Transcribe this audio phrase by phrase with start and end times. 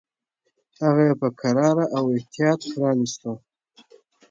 [0.83, 3.31] هغه یې په کراره او احتیاط پرانیستو.